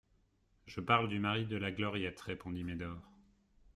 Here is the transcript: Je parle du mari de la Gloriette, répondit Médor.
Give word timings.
Je 0.65 0.79
parle 0.81 1.09
du 1.09 1.19
mari 1.19 1.45
de 1.45 1.57
la 1.57 1.71
Gloriette, 1.71 2.21
répondit 2.21 2.63
Médor. 2.63 2.97